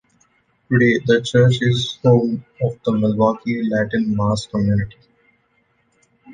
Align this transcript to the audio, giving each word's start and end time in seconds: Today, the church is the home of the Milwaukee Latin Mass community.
Today, 0.67 0.97
the 1.05 1.21
church 1.21 1.57
is 1.61 1.99
the 2.01 2.09
home 2.09 2.43
of 2.63 2.79
the 2.83 2.93
Milwaukee 2.93 3.61
Latin 3.69 4.15
Mass 4.15 4.47
community. 4.47 4.97